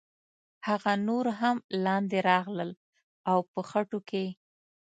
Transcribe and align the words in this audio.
هغه 0.67 0.91
نور 1.07 1.25
هم 1.39 1.57
لاندې 1.85 2.17
راغلل 2.29 2.71
او 3.29 3.39
په 3.51 3.59
خټو 3.69 3.99
کې. 4.09 4.25